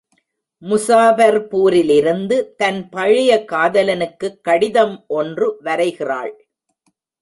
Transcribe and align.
முஸாபர்பூரிலிருந்து 0.61 2.55
தன் 2.55 2.89
பழைய 2.89 3.45
காதலனுக்குக் 3.47 4.41
கடிதம் 4.41 5.05
ஒன்று 5.07 5.57
வரைகிறாள். 5.63 6.33